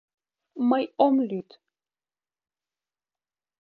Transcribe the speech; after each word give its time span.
—Мый 0.69 0.83
ом 1.05 1.15
лӱд!.. 1.29 1.49